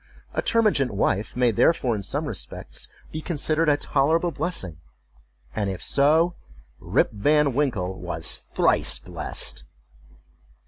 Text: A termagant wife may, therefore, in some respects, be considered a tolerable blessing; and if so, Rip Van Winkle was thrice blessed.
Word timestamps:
A 0.33 0.41
termagant 0.41 0.89
wife 0.89 1.35
may, 1.35 1.51
therefore, 1.51 1.95
in 1.95 2.01
some 2.01 2.25
respects, 2.25 2.87
be 3.11 3.21
considered 3.21 3.69
a 3.69 3.77
tolerable 3.77 4.31
blessing; 4.31 4.77
and 5.55 5.69
if 5.69 5.83
so, 5.83 6.33
Rip 6.79 7.11
Van 7.11 7.53
Winkle 7.53 7.99
was 7.99 8.39
thrice 8.39 8.97
blessed. 8.97 9.63